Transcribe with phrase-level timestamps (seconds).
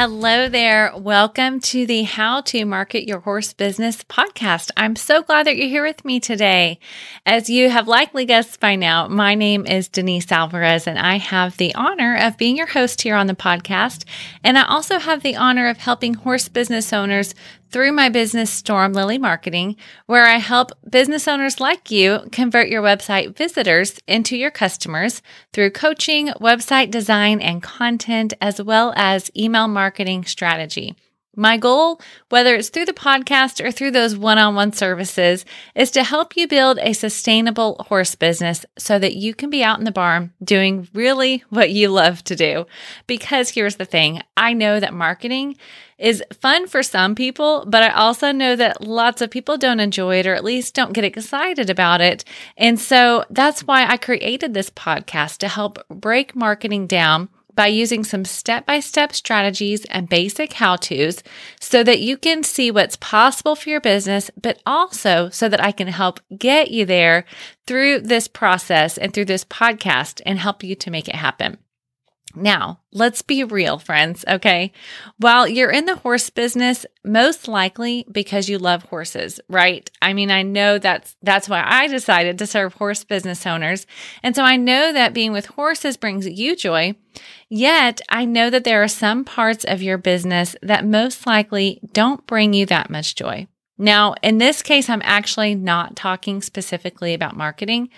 [0.00, 0.94] Hello there.
[0.96, 4.70] Welcome to the How to Market Your Horse Business podcast.
[4.74, 6.78] I'm so glad that you're here with me today.
[7.26, 11.58] As you have likely guessed by now, my name is Denise Alvarez, and I have
[11.58, 14.06] the honor of being your host here on the podcast.
[14.42, 17.34] And I also have the honor of helping horse business owners
[17.70, 22.82] through my business, Storm Lily Marketing, where I help business owners like you convert your
[22.82, 29.68] website visitors into your customers through coaching, website design, and content, as well as email
[29.68, 30.96] marketing strategy.
[31.36, 35.44] My goal, whether it's through the podcast or through those one on one services,
[35.76, 39.78] is to help you build a sustainable horse business so that you can be out
[39.78, 42.66] in the barn doing really what you love to do.
[43.06, 45.56] Because here's the thing I know that marketing
[45.98, 50.16] is fun for some people, but I also know that lots of people don't enjoy
[50.18, 52.24] it or at least don't get excited about it.
[52.56, 58.04] And so that's why I created this podcast to help break marketing down by using
[58.04, 61.22] some step by step strategies and basic how to's
[61.60, 65.72] so that you can see what's possible for your business, but also so that I
[65.72, 67.24] can help get you there
[67.66, 71.58] through this process and through this podcast and help you to make it happen.
[72.34, 74.72] Now, let's be real, friends, okay?
[75.18, 79.90] While you're in the horse business, most likely because you love horses, right?
[80.00, 83.84] I mean, I know that's that's why I decided to serve horse business owners.
[84.22, 86.94] And so I know that being with horses brings you joy.
[87.48, 92.24] Yet, I know that there are some parts of your business that most likely don't
[92.26, 93.48] bring you that much joy.
[93.80, 97.88] Now, in this case, I'm actually not talking specifically about marketing.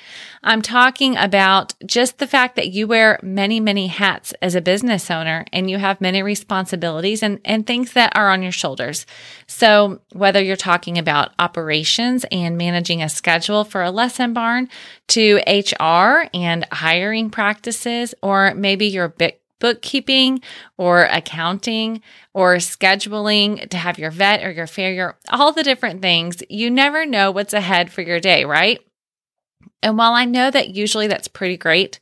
[0.41, 5.11] I'm talking about just the fact that you wear many, many hats as a business
[5.11, 9.07] owner and you have many responsibilities and, and things that are on your shoulders.
[9.49, 14.69] So whether you're talking about operations and managing a schedule for a lesson barn
[15.09, 20.43] to HR and hiring practices, or maybe you're bit bookkeeping
[20.77, 22.03] or accounting
[22.35, 26.43] or scheduling to have your vet or your farrier, all the different things.
[26.51, 28.81] You never know what's ahead for your day, right?
[29.81, 32.01] And while I know that usually that's pretty great,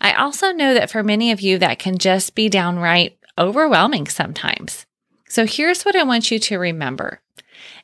[0.00, 4.86] I also know that for many of you, that can just be downright overwhelming sometimes.
[5.28, 7.20] So here's what I want you to remember.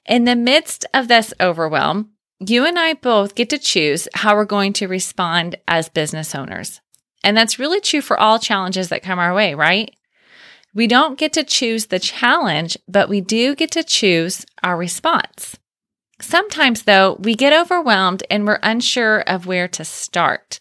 [0.06, 4.46] In the midst of this overwhelm, you and I both get to choose how we're
[4.46, 6.80] going to respond as business owners.
[7.24, 9.94] And that's really true for all challenges that come our way, right?
[10.74, 15.56] We don't get to choose the challenge, but we do get to choose our response.
[16.20, 20.58] Sometimes, though, we get overwhelmed and we're unsure of where to start.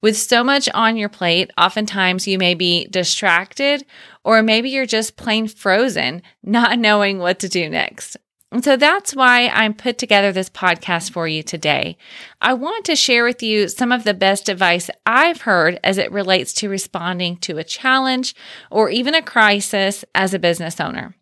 [0.00, 3.84] With so much on your plate, oftentimes you may be distracted,
[4.24, 8.16] or maybe you're just plain frozen, not knowing what to do next.
[8.52, 11.96] And so that's why I'm put together this podcast for you today.
[12.40, 16.10] I want to share with you some of the best advice I've heard as it
[16.10, 18.34] relates to responding to a challenge
[18.68, 21.14] or even a crisis as a business owner.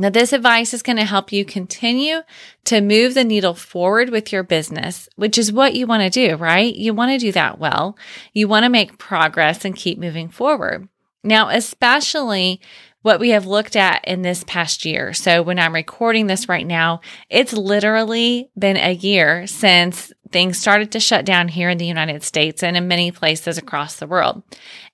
[0.00, 2.22] Now, this advice is going to help you continue
[2.64, 6.36] to move the needle forward with your business, which is what you want to do,
[6.36, 6.72] right?
[6.72, 7.98] You want to do that well.
[8.32, 10.88] You want to make progress and keep moving forward.
[11.24, 12.60] Now, especially
[13.02, 15.12] what we have looked at in this past year.
[15.12, 17.00] So when I'm recording this right now,
[17.30, 22.22] it's literally been a year since things started to shut down here in the United
[22.22, 24.42] States and in many places across the world.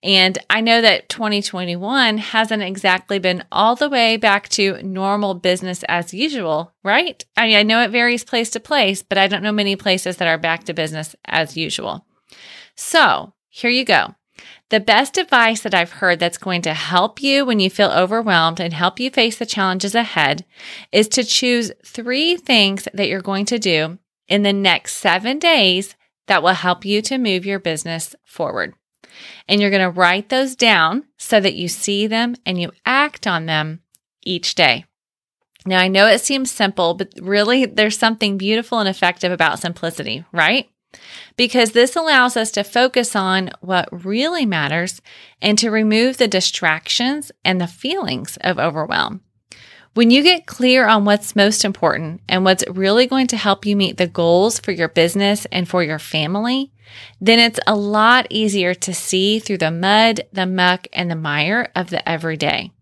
[0.02, 5.82] And I know that 2021 hasn't exactly been all the way back to normal business
[5.88, 7.24] as usual, right?
[7.36, 10.18] I mean, I know it varies place to place, but I don't know many places
[10.18, 12.06] that are back to business as usual.
[12.76, 14.14] So here you go.
[14.70, 18.60] The best advice that I've heard that's going to help you when you feel overwhelmed
[18.60, 20.44] and help you face the challenges ahead
[20.90, 25.96] is to choose three things that you're going to do in the next seven days
[26.26, 28.74] that will help you to move your business forward.
[29.46, 33.26] And you're going to write those down so that you see them and you act
[33.26, 33.80] on them
[34.22, 34.86] each day.
[35.66, 40.24] Now, I know it seems simple, but really there's something beautiful and effective about simplicity,
[40.32, 40.68] right?
[41.36, 45.00] Because this allows us to focus on what really matters
[45.40, 49.20] and to remove the distractions and the feelings of overwhelm.
[49.94, 53.76] When you get clear on what's most important and what's really going to help you
[53.76, 56.72] meet the goals for your business and for your family,
[57.20, 61.70] then it's a lot easier to see through the mud, the muck, and the mire
[61.76, 62.72] of the everyday.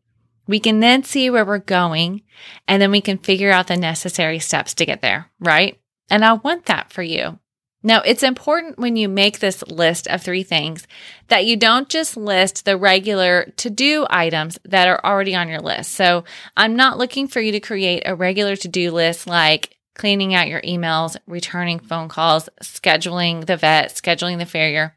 [0.46, 2.22] We can then see where we're going
[2.66, 5.78] and then we can figure out the necessary steps to get there, right?
[6.10, 7.38] And I want that for you.
[7.82, 10.86] Now, it's important when you make this list of three things
[11.28, 15.60] that you don't just list the regular to do items that are already on your
[15.60, 15.92] list.
[15.92, 16.24] So
[16.56, 20.48] I'm not looking for you to create a regular to do list like cleaning out
[20.48, 24.96] your emails, returning phone calls, scheduling the vet, scheduling the farrier.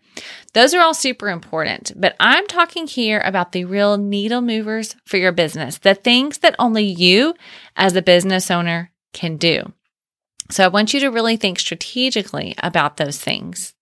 [0.54, 5.18] Those are all super important, but I'm talking here about the real needle movers for
[5.18, 7.36] your business, the things that only you
[7.76, 9.74] as a business owner can do.
[10.50, 13.74] So I want you to really think strategically about those things.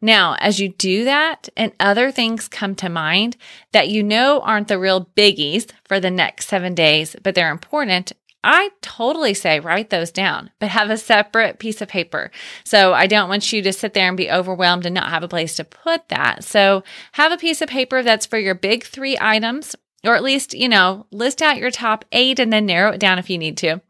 [0.00, 3.36] Now, as you do that and other things come to mind
[3.72, 8.12] that you know aren't the real biggies for the next seven days, but they're important,
[8.44, 12.32] I totally say write those down, but have a separate piece of paper.
[12.64, 15.28] So I don't want you to sit there and be overwhelmed and not have a
[15.28, 16.42] place to put that.
[16.42, 16.82] So
[17.12, 20.68] have a piece of paper that's for your big three items or at least, you
[20.68, 23.80] know, list out your top eight and then narrow it down if you need to.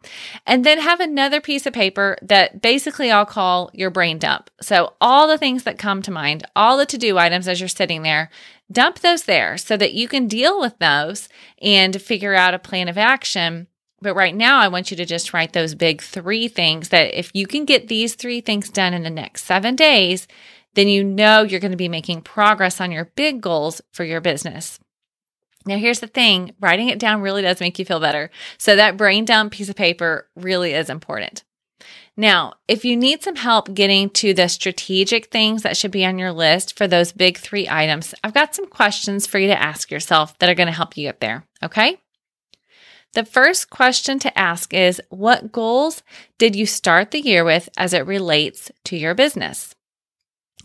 [0.47, 4.51] And then have another piece of paper that basically I'll call your brain dump.
[4.61, 7.69] So, all the things that come to mind, all the to do items as you're
[7.69, 8.31] sitting there,
[8.71, 11.29] dump those there so that you can deal with those
[11.61, 13.69] and figure out a plan of action.
[14.03, 17.31] But right now, I want you to just write those big three things that if
[17.35, 20.27] you can get these three things done in the next seven days,
[20.75, 24.21] then you know you're going to be making progress on your big goals for your
[24.21, 24.81] business.
[25.67, 28.31] Now, here's the thing writing it down really does make you feel better.
[28.59, 31.45] So, that brain dump piece of paper really is important.
[32.17, 36.19] Now, if you need some help getting to the strategic things that should be on
[36.19, 39.91] your list for those big three items, I've got some questions for you to ask
[39.91, 41.47] yourself that are going to help you get there.
[41.63, 41.99] Okay.
[43.15, 46.03] The first question to ask is What goals
[46.39, 49.75] did you start the year with as it relates to your business?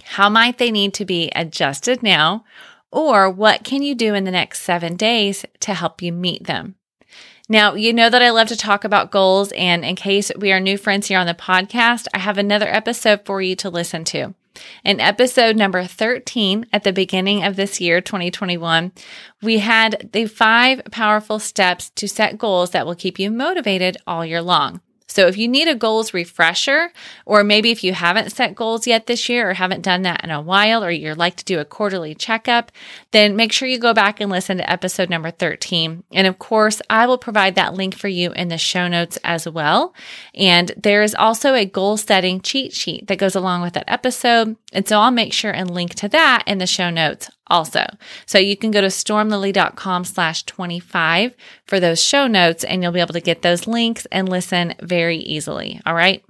[0.04, 2.44] How might they need to be adjusted now
[2.92, 6.76] or what can you do in the next seven days to help you meet them?
[7.50, 10.60] Now, you know that I love to talk about goals, and in case we are
[10.60, 14.34] new friends here on the podcast, I have another episode for you to listen to.
[14.84, 18.92] In episode number 13 at the beginning of this year, 2021,
[19.42, 24.26] we had the five powerful steps to set goals that will keep you motivated all
[24.26, 24.82] year long.
[25.08, 26.92] So if you need a goals refresher,
[27.26, 30.32] or maybe if you haven't set goals yet this year or haven't done that in
[30.32, 32.72] a while, or you'd like to do a quarterly checkup,
[33.12, 36.04] then make sure you go back and listen to episode number 13.
[36.12, 39.48] And of course, I will provide that link for you in the show notes as
[39.48, 39.94] well.
[40.36, 44.58] And there is also a goal setting cheat sheet that goes along with that episode.
[44.74, 47.86] And so I'll make sure and link to that in the show notes also.
[48.26, 51.36] So you can go to stormlily.com slash 25
[51.66, 55.18] for those show notes and you'll be able to get those links and listen very
[55.18, 55.82] easily.
[55.86, 56.24] All right.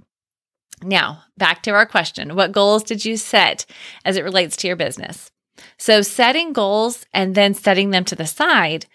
[0.83, 2.35] Now back to our question.
[2.35, 3.65] What goals did you set
[4.05, 5.31] as it relates to your business?
[5.77, 8.85] So setting goals and then setting them to the side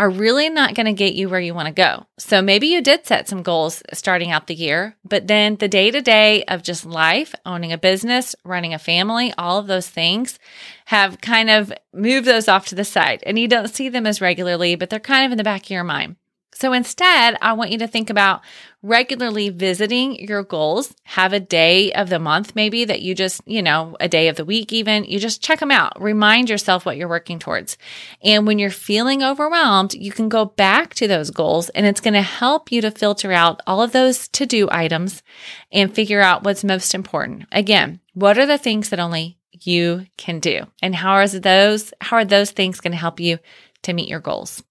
[0.00, 2.06] are really not going to get you where you want to go.
[2.18, 5.90] So maybe you did set some goals starting out the year, but then the day
[5.90, 10.38] to day of just life, owning a business, running a family, all of those things
[10.86, 14.22] have kind of moved those off to the side and you don't see them as
[14.22, 16.16] regularly, but they're kind of in the back of your mind.
[16.52, 18.42] So instead, I want you to think about
[18.82, 20.94] regularly visiting your goals.
[21.04, 24.36] Have a day of the month, maybe that you just, you know, a day of
[24.36, 25.04] the week, even.
[25.04, 26.00] You just check them out.
[26.00, 27.78] Remind yourself what you're working towards.
[28.22, 32.14] And when you're feeling overwhelmed, you can go back to those goals and it's going
[32.14, 35.22] to help you to filter out all of those to do items
[35.70, 37.44] and figure out what's most important.
[37.52, 40.66] Again, what are the things that only you can do?
[40.82, 43.38] And how are those, how are those things going to help you
[43.82, 44.62] to meet your goals?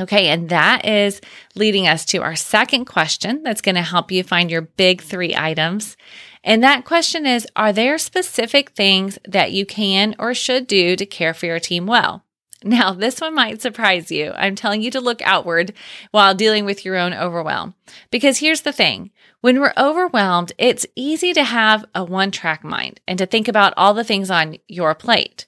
[0.00, 1.20] Okay, and that is
[1.54, 5.36] leading us to our second question that's going to help you find your big three
[5.36, 5.96] items.
[6.42, 11.06] And that question is Are there specific things that you can or should do to
[11.06, 12.24] care for your team well?
[12.64, 14.32] Now, this one might surprise you.
[14.34, 15.74] I'm telling you to look outward
[16.12, 17.74] while dealing with your own overwhelm.
[18.10, 19.10] Because here's the thing
[19.42, 23.74] when we're overwhelmed, it's easy to have a one track mind and to think about
[23.76, 25.46] all the things on your plate.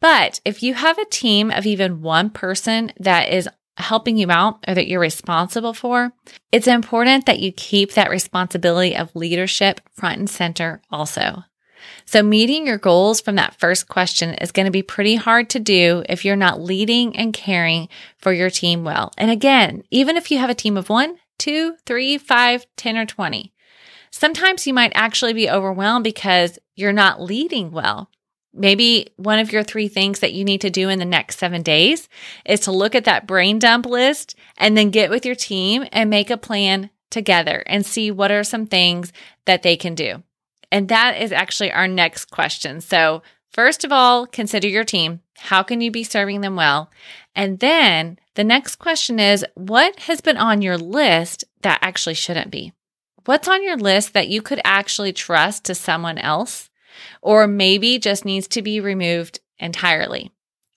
[0.00, 4.64] But if you have a team of even one person that is helping you out
[4.66, 6.12] or that you're responsible for,
[6.52, 11.44] it's important that you keep that responsibility of leadership front and center also.
[12.04, 15.60] So, meeting your goals from that first question is going to be pretty hard to
[15.60, 19.12] do if you're not leading and caring for your team well.
[19.18, 23.06] And again, even if you have a team of one, two, three, five, 10, or
[23.06, 23.52] 20,
[24.10, 28.10] sometimes you might actually be overwhelmed because you're not leading well.
[28.56, 31.62] Maybe one of your three things that you need to do in the next seven
[31.62, 32.08] days
[32.44, 36.08] is to look at that brain dump list and then get with your team and
[36.08, 39.12] make a plan together and see what are some things
[39.44, 40.22] that they can do.
[40.72, 42.80] And that is actually our next question.
[42.80, 43.22] So,
[43.52, 45.20] first of all, consider your team.
[45.36, 46.90] How can you be serving them well?
[47.34, 52.50] And then the next question is what has been on your list that actually shouldn't
[52.50, 52.72] be?
[53.26, 56.70] What's on your list that you could actually trust to someone else?
[57.22, 60.30] Or maybe just needs to be removed entirely.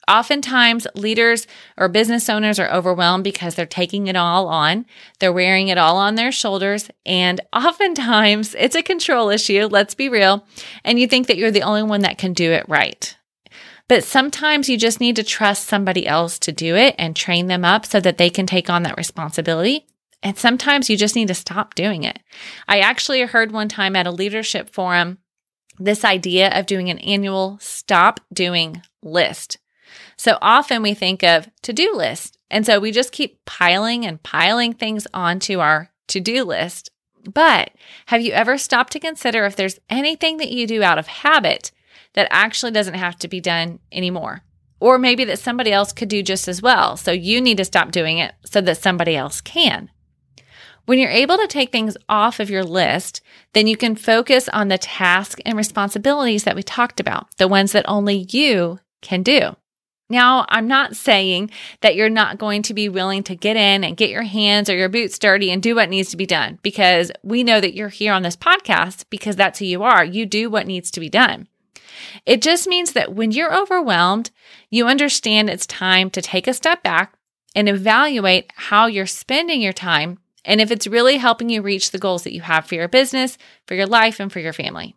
[0.09, 1.45] Oftentimes, leaders
[1.77, 4.87] or business owners are overwhelmed because they're taking it all on.
[5.19, 6.89] They're wearing it all on their shoulders.
[7.05, 10.47] And oftentimes, it's a control issue, let's be real.
[10.83, 13.15] And you think that you're the only one that can do it right.
[13.87, 17.63] But sometimes you just need to trust somebody else to do it and train them
[17.63, 19.85] up so that they can take on that responsibility.
[20.23, 22.19] And sometimes you just need to stop doing it.
[22.67, 25.19] I actually heard one time at a leadership forum
[25.79, 29.57] this idea of doing an annual stop doing list.
[30.17, 32.37] So often we think of to do list.
[32.51, 36.91] And so we just keep piling and piling things onto our to do list.
[37.23, 37.71] But
[38.07, 41.71] have you ever stopped to consider if there's anything that you do out of habit
[42.13, 44.41] that actually doesn't have to be done anymore?
[44.79, 46.97] Or maybe that somebody else could do just as well.
[46.97, 49.89] So you need to stop doing it so that somebody else can.
[50.89, 53.21] When you're able to take things off of your list,
[53.53, 57.73] then you can focus on the tasks and responsibilities that we talked about, the ones
[57.73, 59.55] that only you can do.
[60.09, 63.97] Now, I'm not saying that you're not going to be willing to get in and
[63.97, 67.11] get your hands or your boots dirty and do what needs to be done because
[67.21, 70.03] we know that you're here on this podcast because that's who you are.
[70.03, 71.47] You do what needs to be done.
[72.25, 74.31] It just means that when you're overwhelmed,
[74.71, 77.13] you understand it's time to take a step back
[77.53, 81.99] and evaluate how you're spending your time and if it's really helping you reach the
[81.99, 84.95] goals that you have for your business, for your life, and for your family.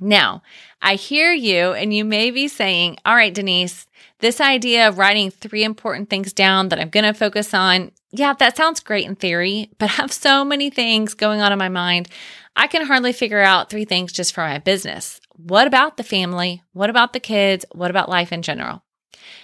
[0.00, 0.42] Now,
[0.80, 3.86] I hear you, and you may be saying, All right, Denise,
[4.18, 8.32] this idea of writing three important things down that I'm going to focus on, yeah,
[8.34, 11.68] that sounds great in theory, but I have so many things going on in my
[11.68, 12.08] mind.
[12.56, 15.20] I can hardly figure out three things just for my business.
[15.36, 16.62] What about the family?
[16.72, 17.64] What about the kids?
[17.72, 18.82] What about life in general?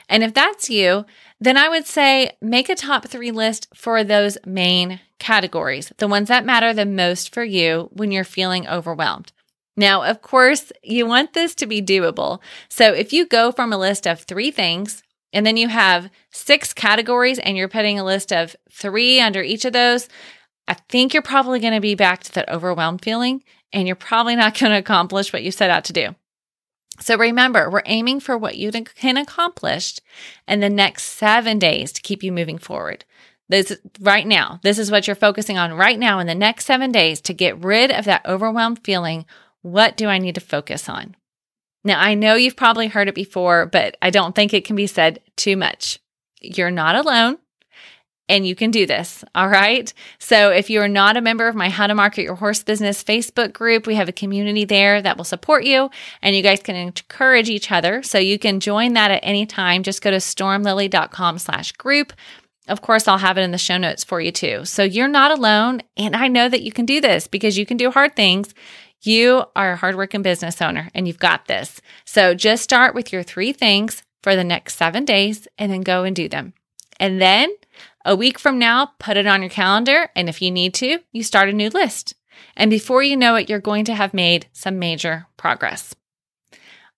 [0.09, 1.07] And if that's you,
[1.41, 6.29] then I would say make a top three list for those main categories, the ones
[6.29, 9.33] that matter the most for you when you're feeling overwhelmed.
[9.77, 12.41] Now, of course, you want this to be doable.
[12.69, 16.73] So if you go from a list of three things and then you have six
[16.75, 20.09] categories and you're putting a list of three under each of those,
[20.67, 24.35] I think you're probably going to be back to that overwhelmed feeling and you're probably
[24.35, 26.15] not going to accomplish what you set out to do.
[27.01, 29.97] So remember, we're aiming for what you can accomplish
[30.47, 33.05] in the next seven days to keep you moving forward.
[33.49, 36.93] This right now, this is what you're focusing on right now in the next seven
[36.93, 39.25] days to get rid of that overwhelmed feeling.
[39.63, 41.17] What do I need to focus on?
[41.85, 44.87] Now, I know you've probably heard it before, but I don't think it can be
[44.87, 46.01] said too much.
[46.41, 47.39] You're not alone
[48.29, 49.25] and you can do this.
[49.35, 49.93] All right.
[50.19, 53.03] So if you are not a member of my How to Market Your Horse Business
[53.03, 55.91] Facebook group, we have a community there that will support you
[56.23, 58.03] and you guys can encourage each other.
[58.03, 59.83] So you can join that at any time.
[59.83, 62.13] Just go to stormlily.com slash group.
[62.69, 64.67] Of course, I'll have it in the show notes for you too.
[64.67, 65.81] So you're not alone.
[65.97, 68.55] And I know that you can do this because you can do hard things.
[69.03, 71.81] You are a hardworking business owner and you've got this.
[72.05, 76.05] So just start with your three things for the next seven days and then go
[76.05, 76.53] and do them.
[77.01, 77.51] And then
[78.09, 80.09] a week from now, put it on your calendar.
[80.17, 82.15] And if you need to, you start a new list.
[82.57, 85.95] And before you know it, you're going to have made some major progress.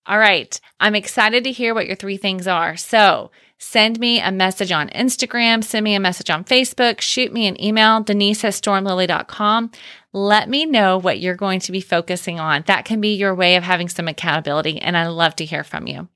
[0.05, 0.59] All right.
[0.79, 2.77] I'm excited to hear what your three things are.
[2.77, 7.45] So send me a message on Instagram, send me a message on Facebook, shoot me
[7.45, 9.71] an email, denise at stormlily.com.
[10.13, 12.63] Let me know what you're going to be focusing on.
[12.67, 14.79] That can be your way of having some accountability.
[14.79, 16.07] And I love to hear from you.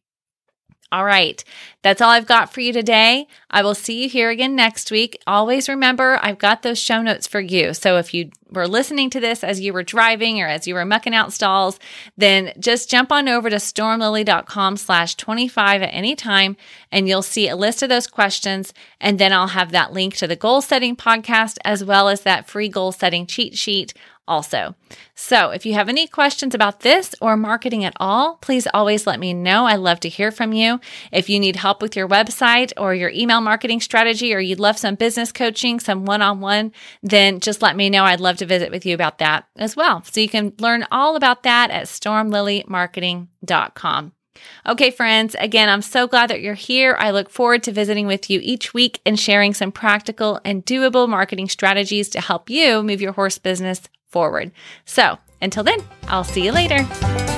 [0.92, 1.44] All right.
[1.82, 3.28] That's all I've got for you today.
[3.50, 5.22] I will see you here again next week.
[5.26, 7.74] Always remember, I've got those show notes for you.
[7.74, 10.86] So if you were listening to this as you were driving or as you were
[10.86, 11.80] mucking out stalls,
[12.18, 16.56] then just jump on over to stormlily.com slash 25 at any time
[16.92, 18.74] and you'll see a list of those questions.
[19.02, 22.48] And then I'll have that link to the goal setting podcast as well as that
[22.48, 23.94] free goal setting cheat sheet
[24.28, 24.76] also.
[25.14, 29.20] So, if you have any questions about this or marketing at all, please always let
[29.20, 29.66] me know.
[29.66, 30.80] I love to hear from you.
[31.12, 34.78] If you need help with your website or your email marketing strategy, or you'd love
[34.78, 38.04] some business coaching, some one on one, then just let me know.
[38.04, 40.04] I'd love to visit with you about that as well.
[40.04, 44.12] So, you can learn all about that at stormlilymarketing.com.
[44.68, 46.96] Okay, friends, again, I'm so glad that you're here.
[47.00, 51.08] I look forward to visiting with you each week and sharing some practical and doable
[51.08, 53.82] marketing strategies to help you move your horse business
[54.16, 54.52] forward.
[54.86, 57.35] So until then, I'll see you later.